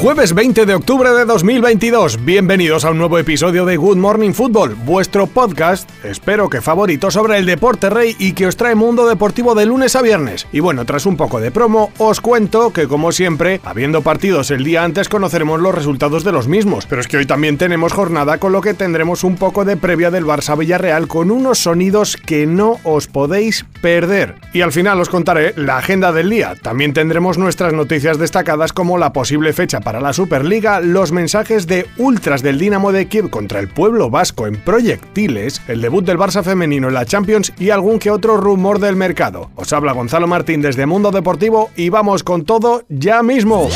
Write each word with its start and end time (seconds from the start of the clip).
Jueves 0.00 0.32
20 0.32 0.64
de 0.64 0.76
octubre 0.76 1.10
de 1.10 1.24
2022, 1.24 2.24
bienvenidos 2.24 2.84
a 2.84 2.92
un 2.92 2.98
nuevo 2.98 3.18
episodio 3.18 3.64
de 3.64 3.76
Good 3.76 3.96
Morning 3.96 4.30
Football, 4.30 4.76
vuestro 4.76 5.26
podcast, 5.26 5.90
espero 6.04 6.48
que 6.48 6.60
favorito 6.60 7.10
sobre 7.10 7.36
el 7.36 7.46
deporte 7.46 7.90
rey 7.90 8.14
y 8.16 8.32
que 8.32 8.46
os 8.46 8.56
trae 8.56 8.76
mundo 8.76 9.08
deportivo 9.08 9.56
de 9.56 9.66
lunes 9.66 9.96
a 9.96 10.02
viernes. 10.02 10.46
Y 10.52 10.60
bueno, 10.60 10.84
tras 10.84 11.04
un 11.04 11.16
poco 11.16 11.40
de 11.40 11.50
promo, 11.50 11.90
os 11.98 12.20
cuento 12.20 12.72
que 12.72 12.86
como 12.86 13.10
siempre, 13.10 13.60
habiendo 13.64 14.02
partidos 14.02 14.52
el 14.52 14.62
día 14.62 14.84
antes 14.84 15.08
conoceremos 15.08 15.60
los 15.60 15.74
resultados 15.74 16.22
de 16.22 16.30
los 16.30 16.46
mismos, 16.46 16.86
pero 16.86 17.00
es 17.00 17.08
que 17.08 17.16
hoy 17.16 17.26
también 17.26 17.58
tenemos 17.58 17.92
jornada 17.92 18.38
con 18.38 18.52
lo 18.52 18.60
que 18.60 18.74
tendremos 18.74 19.24
un 19.24 19.34
poco 19.34 19.64
de 19.64 19.76
previa 19.76 20.12
del 20.12 20.24
Barça 20.24 20.56
Villarreal 20.56 21.08
con 21.08 21.32
unos 21.32 21.58
sonidos 21.58 22.16
que 22.16 22.46
no 22.46 22.78
os 22.84 23.08
podéis 23.08 23.66
perder. 23.82 24.36
Y 24.52 24.60
al 24.60 24.70
final 24.70 25.00
os 25.00 25.08
contaré 25.08 25.54
la 25.56 25.78
agenda 25.78 26.12
del 26.12 26.30
día, 26.30 26.54
también 26.54 26.92
tendremos 26.92 27.36
nuestras 27.36 27.72
noticias 27.72 28.16
destacadas 28.16 28.72
como 28.72 28.96
la 28.96 29.12
posible 29.12 29.52
fecha 29.52 29.80
para 29.88 29.97
la 30.00 30.12
Superliga, 30.12 30.80
los 30.80 31.12
mensajes 31.12 31.66
de 31.66 31.86
ultras 31.96 32.42
del 32.42 32.58
Dinamo 32.58 32.92
de 32.92 33.08
Kiev 33.08 33.30
contra 33.30 33.60
el 33.60 33.68
pueblo 33.68 34.10
vasco 34.10 34.46
en 34.46 34.56
proyectiles, 34.56 35.62
el 35.68 35.80
debut 35.80 36.04
del 36.04 36.18
Barça 36.18 36.42
femenino 36.42 36.88
en 36.88 36.94
la 36.94 37.06
Champions 37.06 37.52
y 37.58 37.70
algún 37.70 37.98
que 37.98 38.10
otro 38.10 38.36
rumor 38.36 38.78
del 38.78 38.96
mercado. 38.96 39.50
Os 39.56 39.72
habla 39.72 39.92
Gonzalo 39.92 40.26
Martín 40.26 40.62
desde 40.62 40.86
Mundo 40.86 41.10
Deportivo 41.10 41.70
y 41.76 41.88
vamos 41.88 42.22
con 42.22 42.44
todo 42.44 42.84
ya 42.88 43.22
mismo. 43.22 43.68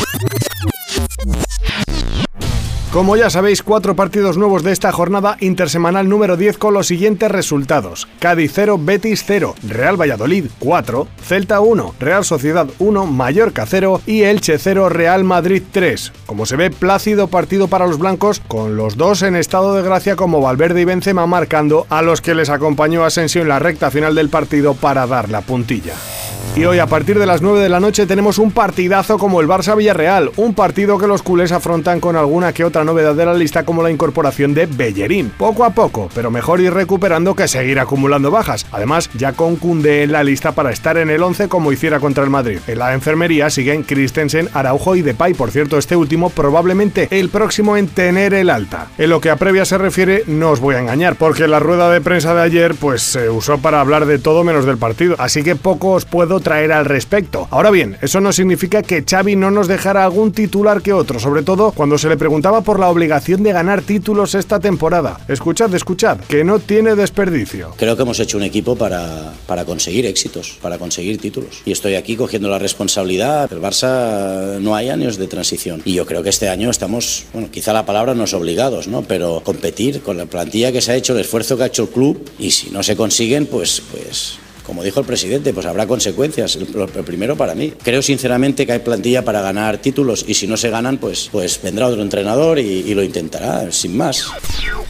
Como 2.92 3.16
ya 3.16 3.30
sabéis, 3.30 3.62
cuatro 3.62 3.96
partidos 3.96 4.36
nuevos 4.36 4.62
de 4.62 4.70
esta 4.70 4.92
jornada 4.92 5.38
intersemanal 5.40 6.10
número 6.10 6.36
10 6.36 6.58
con 6.58 6.74
los 6.74 6.88
siguientes 6.88 7.30
resultados. 7.30 8.06
Cádiz 8.18 8.52
0, 8.54 8.78
Betis 8.78 9.24
0, 9.26 9.54
Real 9.66 9.98
Valladolid 9.98 10.44
4, 10.58 11.08
Celta 11.24 11.60
1, 11.60 11.94
Real 11.98 12.22
Sociedad 12.22 12.68
1, 12.78 13.06
Mallorca 13.06 13.64
0 13.64 14.02
y 14.04 14.24
Elche 14.24 14.58
0, 14.58 14.90
Real 14.90 15.24
Madrid 15.24 15.62
3. 15.72 16.12
Como 16.26 16.44
se 16.44 16.56
ve, 16.56 16.70
plácido 16.70 17.28
partido 17.28 17.66
para 17.66 17.86
los 17.86 17.98
blancos, 17.98 18.42
con 18.46 18.76
los 18.76 18.98
dos 18.98 19.22
en 19.22 19.36
estado 19.36 19.72
de 19.74 19.82
gracia 19.82 20.14
como 20.14 20.42
Valverde 20.42 20.82
y 20.82 20.84
Benzema 20.84 21.26
marcando 21.26 21.86
a 21.88 22.02
los 22.02 22.20
que 22.20 22.34
les 22.34 22.50
acompañó 22.50 23.06
Asensio 23.06 23.40
en 23.40 23.48
la 23.48 23.58
recta 23.58 23.90
final 23.90 24.14
del 24.14 24.28
partido 24.28 24.74
para 24.74 25.06
dar 25.06 25.30
la 25.30 25.40
puntilla. 25.40 25.94
Y 26.54 26.66
hoy 26.66 26.80
a 26.80 26.86
partir 26.86 27.18
de 27.18 27.24
las 27.24 27.40
9 27.40 27.60
de 27.60 27.70
la 27.70 27.80
noche 27.80 28.06
tenemos 28.06 28.36
un 28.36 28.50
partidazo 28.50 29.16
como 29.16 29.40
el 29.40 29.48
Barça 29.48 29.74
Villarreal, 29.74 30.32
un 30.36 30.52
partido 30.52 30.98
que 30.98 31.06
los 31.06 31.22
culés 31.22 31.50
afrontan 31.50 31.98
con 31.98 32.14
alguna 32.14 32.52
que 32.52 32.62
otra 32.62 32.84
novedad 32.84 33.14
de 33.14 33.24
la 33.24 33.32
lista 33.32 33.64
como 33.64 33.82
la 33.82 33.90
incorporación 33.90 34.52
de 34.52 34.66
Bellerín. 34.66 35.32
Poco 35.38 35.64
a 35.64 35.70
poco, 35.70 36.10
pero 36.14 36.30
mejor 36.30 36.60
ir 36.60 36.74
recuperando 36.74 37.34
que 37.34 37.48
seguir 37.48 37.80
acumulando 37.80 38.30
bajas. 38.30 38.66
Además, 38.70 39.08
ya 39.14 39.32
con 39.32 39.56
Cunde 39.56 40.02
en 40.02 40.12
la 40.12 40.22
lista 40.22 40.52
para 40.52 40.72
estar 40.72 40.98
en 40.98 41.08
el 41.08 41.22
11 41.22 41.48
como 41.48 41.72
hiciera 41.72 42.00
contra 42.00 42.22
el 42.22 42.28
Madrid. 42.28 42.58
En 42.66 42.80
la 42.80 42.92
enfermería 42.92 43.48
siguen 43.48 43.82
Christensen, 43.82 44.50
Araujo 44.52 44.94
y 44.94 45.00
Depay, 45.00 45.32
por 45.32 45.52
cierto, 45.52 45.78
este 45.78 45.96
último 45.96 46.28
probablemente 46.28 47.08
el 47.10 47.30
próximo 47.30 47.78
en 47.78 47.88
tener 47.88 48.34
el 48.34 48.50
alta. 48.50 48.88
En 48.98 49.08
lo 49.08 49.22
que 49.22 49.30
a 49.30 49.36
previa 49.36 49.64
se 49.64 49.78
refiere, 49.78 50.24
no 50.26 50.50
os 50.50 50.60
voy 50.60 50.74
a 50.74 50.80
engañar, 50.80 51.16
porque 51.16 51.48
la 51.48 51.60
rueda 51.60 51.90
de 51.90 52.02
prensa 52.02 52.34
de 52.34 52.42
ayer 52.42 52.74
pues 52.74 53.00
se 53.00 53.30
usó 53.30 53.56
para 53.56 53.80
hablar 53.80 54.04
de 54.04 54.18
todo 54.18 54.44
menos 54.44 54.66
del 54.66 54.76
partido, 54.76 55.16
así 55.18 55.42
que 55.42 55.56
poco 55.56 55.92
os 55.92 56.04
puedo 56.04 56.41
traer 56.42 56.72
al 56.72 56.84
respecto. 56.84 57.48
Ahora 57.50 57.70
bien, 57.70 57.96
eso 58.02 58.20
no 58.20 58.32
significa 58.32 58.82
que 58.82 59.04
Xavi 59.08 59.36
no 59.36 59.50
nos 59.50 59.68
dejara 59.68 60.04
algún 60.04 60.32
titular 60.32 60.82
que 60.82 60.92
otro, 60.92 61.18
sobre 61.18 61.42
todo 61.42 61.72
cuando 61.72 61.98
se 61.98 62.08
le 62.08 62.16
preguntaba 62.16 62.62
por 62.62 62.78
la 62.78 62.88
obligación 62.88 63.42
de 63.42 63.52
ganar 63.52 63.82
títulos 63.82 64.34
esta 64.34 64.60
temporada. 64.60 65.20
Escuchad, 65.28 65.74
escuchad, 65.74 66.18
que 66.20 66.44
no 66.44 66.58
tiene 66.58 66.94
desperdicio. 66.94 67.74
Creo 67.76 67.96
que 67.96 68.02
hemos 68.02 68.20
hecho 68.20 68.36
un 68.36 68.42
equipo 68.42 68.76
para, 68.76 69.32
para 69.46 69.64
conseguir 69.64 70.06
éxitos, 70.06 70.58
para 70.60 70.78
conseguir 70.78 71.18
títulos. 71.18 71.62
Y 71.64 71.72
estoy 71.72 71.94
aquí 71.94 72.16
cogiendo 72.16 72.48
la 72.48 72.58
responsabilidad. 72.58 73.52
El 73.52 73.60
Barça 73.60 74.58
no 74.60 74.74
hay 74.74 74.90
años 74.90 75.16
de 75.16 75.26
transición. 75.26 75.82
Y 75.84 75.94
yo 75.94 76.06
creo 76.06 76.22
que 76.22 76.28
este 76.28 76.48
año 76.48 76.70
estamos, 76.70 77.24
bueno, 77.32 77.48
quizá 77.50 77.72
la 77.72 77.86
palabra 77.86 78.14
no 78.14 78.24
es 78.24 78.34
obligados, 78.34 78.88
¿no? 78.88 79.02
Pero 79.02 79.42
competir 79.44 80.02
con 80.02 80.16
la 80.16 80.26
plantilla 80.26 80.72
que 80.72 80.80
se 80.80 80.92
ha 80.92 80.96
hecho, 80.96 81.14
el 81.14 81.20
esfuerzo 81.20 81.56
que 81.56 81.64
ha 81.64 81.66
hecho 81.66 81.84
el 81.84 81.88
club, 81.88 82.28
y 82.38 82.50
si 82.50 82.70
no 82.70 82.82
se 82.82 82.96
consiguen, 82.96 83.46
pues, 83.46 83.82
pues 83.92 84.38
como 84.64 84.82
dijo 84.82 85.00
el 85.00 85.06
presidente, 85.06 85.52
pues 85.52 85.66
habrá 85.66 85.86
consecuencias. 85.86 86.56
Lo 86.74 86.86
primero 86.88 87.36
para 87.36 87.54
mí. 87.54 87.72
Creo 87.82 88.02
sinceramente 88.02 88.66
que 88.66 88.72
hay 88.72 88.78
plantilla 88.78 89.24
para 89.24 89.40
ganar 89.42 89.78
títulos 89.78 90.24
y 90.26 90.34
si 90.34 90.46
no 90.46 90.56
se 90.56 90.70
ganan, 90.70 90.98
pues, 90.98 91.28
pues 91.30 91.60
vendrá 91.62 91.86
otro 91.86 92.02
entrenador 92.02 92.58
y, 92.58 92.62
y 92.62 92.94
lo 92.94 93.02
intentará, 93.02 93.70
sin 93.72 93.96
más. 93.96 94.26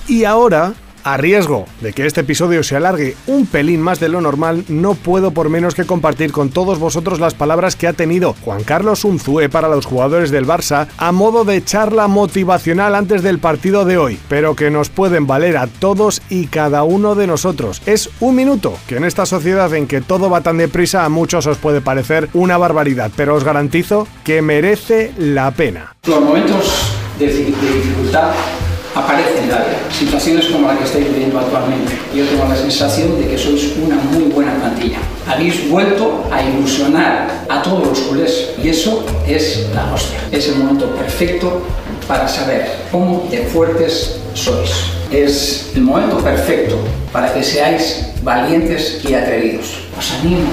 Y 0.09 0.25
ahora 0.25 0.75
a 1.05 1.17
riesgo 1.17 1.67
de 1.81 1.93
que 1.93 2.07
este 2.07 2.23
episodio 2.23 2.63
se 2.63 2.77
alargue 2.77 3.17
un 3.27 3.47
pelín 3.47 3.81
más 3.81 4.01
de 4.01 4.09
lo 4.09 4.21
normal, 4.21 4.65
no 4.69 4.95
puedo 4.95 5.33
por 5.33 5.49
menos 5.49 5.75
que 5.75 5.85
compartir 5.85 6.33
con 6.33 6.51
todos 6.51 6.79
vosotros 6.79 7.21
las 7.21 7.35
palabras 7.35 7.77
que 7.77 7.89
ha 7.89 7.93
tenido 7.93 8.35
Juan 8.45 8.63
Carlos 8.63 9.05
Unzue 9.05 9.49
para 9.49 9.69
los 9.69 9.87
jugadores 9.87 10.31
del 10.31 10.47
Barça 10.47 10.89
a 10.97 11.13
modo 11.13 11.45
de 11.45 11.65
charla 11.65 12.09
motivacional 12.09 12.95
antes 12.95 13.23
del 13.23 13.39
partido 13.39 13.85
de 13.85 13.99
hoy, 13.99 14.19
pero 14.29 14.55
que 14.55 14.71
nos 14.71 14.89
pueden 14.89 15.27
valer 15.27 15.57
a 15.57 15.67
todos 15.67 16.23
y 16.29 16.47
cada 16.47 16.83
uno 16.83 17.15
de 17.15 17.27
nosotros. 17.27 17.83
Es 17.87 18.11
un 18.21 18.37
minuto, 18.37 18.79
que 18.87 18.97
en 18.97 19.05
esta 19.05 19.27
sociedad 19.27 19.73
en 19.75 19.87
que 19.87 20.01
todo 20.01 20.31
va 20.31 20.41
tan 20.41 20.59
deprisa 20.59 21.05
a 21.05 21.09
muchos 21.09 21.47
os 21.47 21.59
puede 21.59 21.81
parecer 21.81 22.29
una 22.33 22.59
barbaridad, 22.59 23.11
pero 23.17 23.35
os 23.35 23.45
garantizo 23.45 24.07
que 24.25 24.43
merece 24.43 25.13
la 25.19 25.51
pena. 25.51 25.97
Los 26.07 26.21
momentos 26.21 26.93
de, 27.19 27.27
dificultad 27.27 28.33
aparecen 28.95 29.45
en 29.45 29.51
la 29.51 29.59
vida. 29.59 29.79
Situaciones 29.91 30.47
como 30.47 30.69
la 30.69 30.79
que 30.79 30.85
estáis 30.85 31.09
viviendo 31.09 31.39
actualmente. 31.39 31.99
Yo 32.15 32.27
tengo 32.27 32.45
la 32.45 32.57
sensación 32.57 33.21
de 33.21 33.29
que 33.29 33.39
sois 33.39 33.73
una 33.83 33.97
muy 33.97 34.25
buena 34.25 34.55
plantilla. 34.55 34.99
Habéis 35.27 35.69
vuelto 35.71 36.25
a 36.31 36.43
ilusionar 36.43 37.45
a 37.49 37.63
todos 37.63 37.87
los 37.89 37.99
culés 38.01 38.51
y 38.63 38.69
eso 38.69 39.05
es 39.27 39.67
la 39.75 39.93
hostia. 39.93 40.19
Es 40.31 40.49
el 40.49 40.57
momento 40.57 40.87
perfecto 40.97 41.63
para 42.07 42.29
saber 42.29 42.69
cómo 42.91 43.27
de 43.31 43.39
fuertes 43.39 44.19
sois. 44.35 44.71
Es 45.11 45.73
el 45.75 45.83
momento 45.83 46.19
perfecto 46.19 46.79
para 47.13 47.33
que 47.33 47.43
seáis 47.43 48.07
valientes 48.23 49.01
y 49.09 49.15
atrevidos. 49.15 49.85
Os 49.99 50.13
animo 50.21 50.49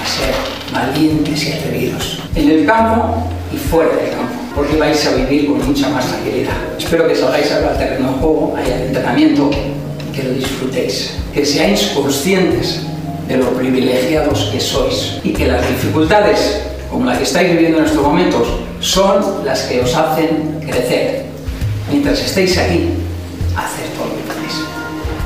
a 0.00 0.06
ser 0.06 0.34
valientes 0.72 1.44
y 1.44 1.52
atrevidos. 1.52 2.18
En 2.34 2.50
el 2.50 2.66
campo 2.66 3.28
y 3.52 3.56
fuera 3.56 3.94
del 3.96 4.10
campo 4.10 4.43
porque 4.54 4.76
vais 4.76 5.06
a 5.06 5.14
vivir 5.14 5.46
con 5.46 5.66
mucha 5.66 5.88
más 5.88 6.06
tranquilidad. 6.06 6.54
Espero 6.78 7.08
que 7.08 7.16
salgáis 7.16 7.50
al 7.52 7.76
terreno 7.76 8.12
de 8.12 8.18
juego, 8.18 8.54
al 8.56 8.66
entrenamiento, 8.66 9.50
que 10.14 10.22
lo 10.22 10.30
disfrutéis, 10.34 11.14
que 11.32 11.44
seáis 11.44 11.92
conscientes 11.94 12.80
de 13.26 13.36
lo 13.38 13.50
privilegiados 13.50 14.50
que 14.52 14.60
sois 14.60 15.18
y 15.24 15.32
que 15.32 15.46
las 15.46 15.66
dificultades 15.66 16.60
como 16.90 17.06
la 17.06 17.16
que 17.16 17.24
estáis 17.24 17.50
viviendo 17.50 17.78
en 17.78 17.86
estos 17.86 18.02
momentos 18.02 18.46
son 18.80 19.44
las 19.44 19.62
que 19.62 19.80
os 19.80 19.94
hacen 19.94 20.60
crecer. 20.60 21.24
Mientras 21.90 22.20
estéis 22.20 22.56
aquí, 22.58 22.90
hacer 23.56 23.86
todo 23.96 24.08
lo 24.08 24.16
que 24.16 24.32
tenéis. 24.32 24.54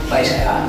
Vais 0.08 0.32
a 0.32 0.66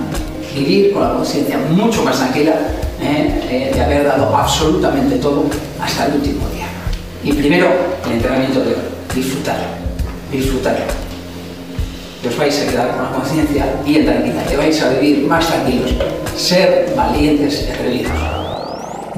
vivir 0.54 0.92
con 0.92 1.04
la 1.04 1.14
conciencia 1.14 1.58
mucho 1.58 2.04
más 2.04 2.18
tranquila 2.18 2.54
¿eh? 3.02 3.42
Eh, 3.50 3.72
de 3.74 3.82
haber 3.82 4.04
dado 4.06 4.36
absolutamente 4.36 5.16
todo 5.18 5.46
hasta 5.82 6.08
el 6.08 6.16
último 6.16 6.48
día. 6.50 6.69
Y 7.24 7.34
primero, 7.34 7.68
el 8.06 8.12
entrenamiento 8.14 8.62
de 8.62 8.76
disfrutar, 9.14 9.58
disfrutar. 10.32 10.78
Os 12.28 12.38
vais 12.38 12.62
a 12.62 12.70
quedar 12.70 12.92
con 12.92 13.04
la 13.04 13.12
conciencia 13.12 13.66
bien 13.86 14.06
tranquila, 14.06 14.44
que 14.44 14.58
vais 14.58 14.82
a 14.82 14.90
vivir 14.90 15.26
más 15.28 15.48
tranquilos, 15.48 15.92
ser 16.36 16.94
valientes 16.96 17.66
y 17.68 17.72
atrevidos. 17.72 18.39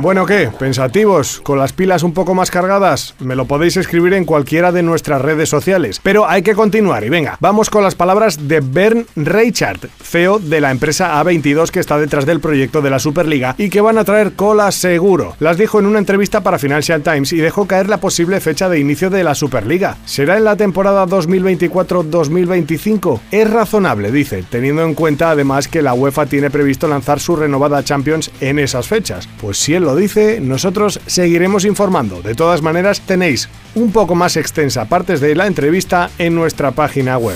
Bueno, 0.02 0.26
¿qué? 0.26 0.50
¿Pensativos? 0.58 1.42
¿Con 1.42 1.60
las 1.60 1.74
pilas 1.74 2.02
un 2.02 2.14
poco 2.14 2.34
más 2.34 2.50
cargadas? 2.50 3.14
Me 3.20 3.36
lo 3.36 3.46
podéis 3.46 3.78
escribir 3.78 4.16
en 4.16 4.26
cualquiera 4.26 4.72
de 4.72 4.82
nuestras 4.82 5.22
redes 5.22 5.48
sociales. 5.48 6.00
Pero 6.02 6.28
hay 6.28 6.42
que 6.42 6.56
continuar 6.56 7.04
y 7.04 7.10
venga, 7.10 7.38
vamos 7.40 7.70
con 7.70 7.84
las 7.84 7.94
palabras 7.94 8.48
de 8.48 8.62
Bern 8.62 9.06
Reichard, 9.16 9.78
CEO 10.02 10.40
de 10.40 10.60
la 10.60 10.72
empresa 10.72 11.22
A22 11.22 11.70
que 11.70 11.80
está 11.80 12.00
detrás 12.00 12.26
del 12.26 12.40
proyecto 12.40 12.82
de 12.82 12.90
la 12.90 12.98
Superliga 12.98 13.54
y 13.60 13.70
que 13.70 13.80
van 13.80 14.00
a 14.00 14.04
traer 14.04 14.34
cola 14.34 14.72
seguro. 14.72 15.36
Las 15.40 15.60
dijo 15.60 15.78
en 15.78 15.86
una 15.86 16.00
entrevista 16.00 16.42
para 16.42 16.58
Financial 16.58 17.04
Times 17.04 17.32
y 17.32 17.38
dejó 17.38 17.68
caer 17.68 17.88
la 17.88 18.00
posible 18.00 18.40
fecha 18.40 18.70
de 18.70 18.80
inicio 18.80 19.12
de 19.12 19.24
la 19.24 19.36
Superliga. 19.36 19.98
¿Será 20.06 20.36
en 20.36 20.46
la 20.46 20.56
temporada 20.56 21.06
2024-2025? 21.06 23.20
Es 23.30 23.48
razonable, 23.48 24.12
dice, 24.12 24.44
teniendo 24.50 24.84
en 24.84 24.96
cuenta 24.96 25.30
además 25.30 25.68
que 25.68 25.84
la 25.84 25.94
UEFA 25.94 26.26
tiene 26.26 26.50
previsto 26.50 26.88
lanzar 26.88 27.20
su 27.20 27.36
renovada 27.36 27.84
Champions 27.84 28.32
en 28.42 28.58
esas 28.58 28.88
fechas. 28.88 29.30
Pues 29.40 29.70
él 29.70 29.91
lo 29.92 29.98
dice, 29.98 30.40
nosotros 30.40 31.02
seguiremos 31.06 31.66
informando. 31.66 32.22
De 32.22 32.34
todas 32.34 32.62
maneras, 32.62 33.02
tenéis 33.02 33.50
un 33.76 33.92
poco 33.92 34.16
más 34.16 34.38
extensa 34.38 34.86
partes 34.86 35.20
de 35.20 35.36
la 35.36 35.48
entrevista 35.48 36.10
en 36.18 36.34
nuestra 36.34 36.72
página 36.72 37.18
web. 37.18 37.36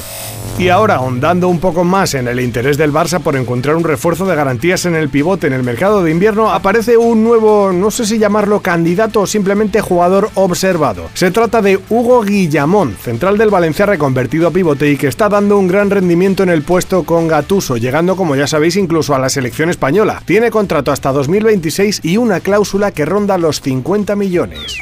Y 0.58 0.70
ahora, 0.70 0.96
ahondando 0.96 1.50
un 1.50 1.60
poco 1.60 1.84
más 1.84 2.14
en 2.14 2.30
el 2.30 2.40
interés 2.40 2.78
del 2.78 2.94
Barça 2.94 3.20
por 3.20 3.36
encontrar 3.36 3.76
un 3.76 3.84
refuerzo 3.84 4.26
de 4.26 4.38
garantías 4.38 4.86
en 4.86 4.96
el 4.96 5.10
pivote 5.10 5.48
en 5.48 5.54
el 5.54 5.64
mercado 5.64 6.02
de 6.02 6.12
invierno, 6.12 6.50
aparece 6.50 6.96
un 6.96 7.26
nuevo, 7.26 7.74
no 7.74 7.92
sé 7.92 8.06
si 8.06 8.20
llamarlo 8.20 8.62
candidato 8.62 9.20
o 9.20 9.28
simplemente 9.28 9.82
jugador 9.82 10.30
observado. 10.36 11.10
Se 11.14 11.30
trata 11.30 11.62
de 11.62 11.78
Hugo 11.90 12.22
Guillamón, 12.22 12.96
central 12.96 13.38
del 13.38 13.50
Valencia 13.50 13.86
reconvertido 13.86 14.48
a 14.48 14.52
pivote 14.52 14.90
y 14.90 14.96
que 14.96 15.10
está 15.10 15.28
dando 15.28 15.58
un 15.58 15.68
gran 15.68 15.90
rendimiento 15.90 16.44
en 16.44 16.50
el 16.50 16.62
puesto 16.62 17.04
con 17.04 17.28
Gatuso, 17.28 17.76
llegando, 17.76 18.16
como 18.16 18.38
ya 18.38 18.48
sabéis, 18.48 18.78
incluso 18.78 19.14
a 19.14 19.20
la 19.20 19.28
selección 19.28 19.70
española. 19.70 20.24
Tiene 20.26 20.52
contrato 20.52 20.94
hasta 20.94 21.12
2026 21.12 22.00
y 22.04 22.16
una 22.16 22.40
cláusula 22.46 22.92
que 22.92 23.06
ronda 23.06 23.40
los 23.40 23.60
50 23.60 24.16
millones. 24.16 24.78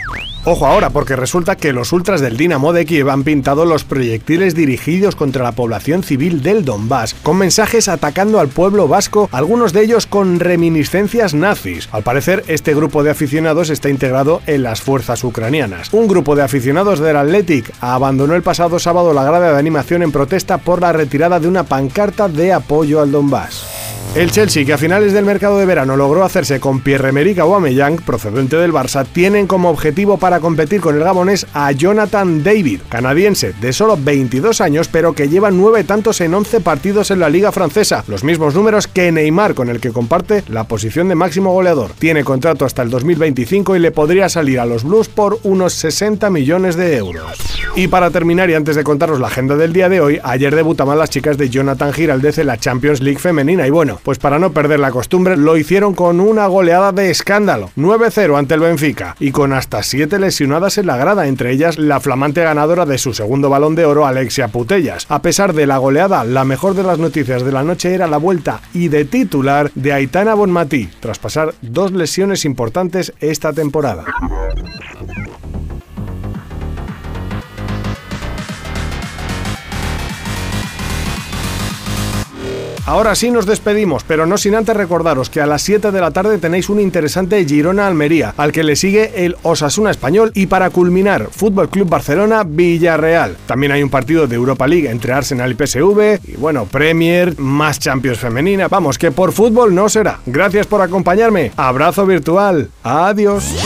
Ojo 0.45 0.67
ahora, 0.67 0.89
porque 0.89 1.15
resulta 1.15 1.55
que 1.55 1.71
los 1.71 1.93
ultras 1.93 2.19
del 2.19 2.35
Dinamo 2.35 2.73
de 2.73 2.85
Kiev 2.85 3.09
han 3.09 3.23
pintado 3.23 3.63
los 3.63 3.85
proyectiles 3.85 4.53
dirigidos 4.53 5.15
contra 5.15 5.41
la 5.41 5.53
población 5.53 6.03
civil 6.03 6.43
del 6.43 6.65
Donbass, 6.65 7.13
con 7.23 7.37
mensajes 7.37 7.87
atacando 7.87 8.41
al 8.41 8.49
pueblo 8.49 8.89
vasco, 8.89 9.29
algunos 9.31 9.71
de 9.71 9.83
ellos 9.83 10.05
con 10.05 10.41
reminiscencias 10.41 11.33
nazis. 11.33 11.87
Al 11.93 12.03
parecer, 12.03 12.43
este 12.47 12.75
grupo 12.75 13.03
de 13.03 13.11
aficionados 13.11 13.69
está 13.69 13.87
integrado 13.87 14.41
en 14.45 14.63
las 14.63 14.81
fuerzas 14.81 15.23
ucranianas. 15.23 15.93
Un 15.93 16.09
grupo 16.09 16.35
de 16.35 16.43
aficionados 16.43 16.99
del 16.99 17.15
Athletic 17.15 17.71
abandonó 17.79 18.35
el 18.35 18.43
pasado 18.43 18.77
sábado 18.79 19.13
la 19.13 19.23
grada 19.23 19.53
de 19.53 19.59
animación 19.59 20.03
en 20.03 20.11
protesta 20.11 20.57
por 20.57 20.81
la 20.81 20.91
retirada 20.91 21.39
de 21.39 21.47
una 21.47 21.63
pancarta 21.63 22.27
de 22.27 22.51
apoyo 22.51 22.99
al 22.99 23.13
Donbass. 23.13 23.72
El 24.15 24.29
Chelsea, 24.29 24.63
que 24.63 24.73
a 24.73 24.77
finales 24.77 25.11
del 25.11 25.25
mercado 25.25 25.57
de 25.57 25.65
verano 25.65 25.97
logró 25.97 26.23
hacerse 26.23 26.59
con 26.59 26.81
Pierre-Emerick 26.81 27.39
Aubameyang, 27.39 27.95
procedente 27.95 28.57
del 28.57 28.71
Barça, 28.71 29.07
tienen 29.11 29.47
como 29.47 29.71
objetivo 29.71 30.19
para 30.19 30.39
competir 30.39 30.81
con 30.81 30.95
el 30.95 31.03
gabonés 31.03 31.47
a 31.55 31.71
Jonathan 31.71 32.43
David, 32.43 32.81
canadiense 32.89 33.53
de 33.59 33.73
solo 33.73 33.97
22 33.99 34.61
años, 34.61 34.87
pero 34.87 35.13
que 35.13 35.29
lleva 35.29 35.49
9 35.49 35.83
tantos 35.85 36.21
en 36.21 36.35
11 36.35 36.59
partidos 36.59 37.09
en 37.09 37.21
la 37.21 37.29
liga 37.29 37.51
francesa, 37.51 38.03
los 38.07 38.23
mismos 38.23 38.53
números 38.53 38.87
que 38.87 39.11
Neymar, 39.11 39.55
con 39.55 39.67
el 39.69 39.79
que 39.79 39.91
comparte 39.91 40.43
la 40.47 40.65
posición 40.65 41.07
de 41.07 41.15
máximo 41.15 41.51
goleador. 41.51 41.89
Tiene 41.97 42.23
contrato 42.23 42.65
hasta 42.65 42.83
el 42.83 42.91
2025 42.91 43.75
y 43.75 43.79
le 43.79 43.89
podría 43.89 44.29
salir 44.29 44.59
a 44.59 44.67
los 44.67 44.83
Blues 44.83 45.09
por 45.09 45.39
unos 45.41 45.73
60 45.73 46.29
millones 46.29 46.75
de 46.75 46.97
euros. 46.97 47.62
Y 47.75 47.87
para 47.87 48.11
terminar 48.11 48.51
y 48.51 48.53
antes 48.53 48.75
de 48.75 48.83
contaros 48.83 49.19
la 49.19 49.27
agenda 49.27 49.55
del 49.55 49.73
día 49.73 49.89
de 49.89 49.99
hoy, 49.99 50.19
ayer 50.23 50.55
debutaban 50.55 50.99
las 50.99 51.09
chicas 51.09 51.39
de 51.39 51.49
Jonathan 51.49 51.91
Giraldez 51.91 52.37
en 52.37 52.45
la 52.45 52.59
Champions 52.59 53.01
League 53.01 53.17
femenina 53.17 53.65
y 53.65 53.71
bueno, 53.71 53.99
pues 54.03 54.19
para 54.19 54.37
no 54.37 54.51
perder 54.51 54.79
la 54.79 54.91
costumbre 54.91 55.35
lo 55.37 55.57
hicieron 55.57 55.95
con 55.95 56.19
una 56.19 56.45
goleada 56.45 56.91
de 56.91 57.09
escándalo, 57.09 57.71
9-0 57.75 58.37
ante 58.37 58.53
el 58.53 58.59
Benfica 58.59 59.15
y 59.19 59.31
con 59.31 59.53
hasta 59.53 59.81
7 59.81 60.19
lesionadas 60.19 60.77
en 60.77 60.85
la 60.85 60.97
grada, 60.97 61.25
entre 61.25 61.51
ellas 61.51 61.79
la 61.79 61.99
flamante 61.99 62.43
ganadora 62.43 62.85
de 62.85 62.99
su 62.99 63.11
segundo 63.15 63.49
balón 63.49 63.73
de 63.73 63.85
oro 63.85 64.05
Alexia 64.05 64.49
Putellas. 64.49 65.07
A 65.09 65.23
pesar 65.23 65.53
de 65.53 65.65
la 65.65 65.79
goleada, 65.79 66.23
la 66.25 66.45
mejor 66.45 66.75
de 66.75 66.83
las 66.83 66.99
noticias 66.99 67.43
de 67.43 67.53
la 67.53 67.63
noche 67.63 67.95
era 67.95 68.05
la 68.05 68.17
vuelta 68.17 68.61
y 68.75 68.89
de 68.89 69.05
titular 69.05 69.71
de 69.73 69.93
Aitana 69.93 70.35
Bonmatí, 70.35 70.91
tras 70.99 71.17
pasar 71.17 71.55
dos 71.63 71.91
lesiones 71.91 72.45
importantes 72.45 73.13
esta 73.19 73.51
temporada. 73.51 74.05
Ahora 82.85 83.15
sí 83.15 83.31
nos 83.31 83.45
despedimos, 83.45 84.03
pero 84.03 84.25
no 84.25 84.37
sin 84.37 84.55
antes 84.55 84.75
recordaros 84.75 85.29
que 85.29 85.39
a 85.39 85.45
las 85.45 85.61
7 85.61 85.91
de 85.91 86.01
la 86.01 86.11
tarde 86.11 86.37
tenéis 86.37 86.67
un 86.67 86.81
interesante 86.81 87.45
Girona 87.45 87.87
Almería, 87.87 88.33
al 88.35 88.51
que 88.51 88.63
le 88.63 88.75
sigue 88.75 89.25
el 89.25 89.37
Osasuna 89.41 89.89
Español 89.89 90.33
y 90.35 90.47
para 90.47 90.69
culminar, 90.69 91.29
Fútbol 91.31 91.69
Club 91.69 91.87
Barcelona 91.87 92.43
Villarreal. 92.45 93.37
También 93.45 93.71
hay 93.71 93.83
un 93.83 93.89
partido 93.89 94.27
de 94.27 94.35
Europa 94.35 94.67
League 94.67 94.89
entre 94.89 95.13
Arsenal 95.13 95.51
y 95.51 95.65
PSV 95.65 96.19
y 96.27 96.35
bueno, 96.35 96.65
Premier, 96.65 97.39
más 97.39 97.79
Champions 97.79 98.19
femenina. 98.19 98.67
Vamos, 98.67 98.97
que 98.97 99.11
por 99.11 99.31
fútbol 99.31 99.73
no 99.73 99.87
será. 99.87 100.19
Gracias 100.25 100.67
por 100.67 100.81
acompañarme. 100.81 101.53
Abrazo 101.55 102.05
virtual. 102.05 102.69
Adiós. 102.83 103.65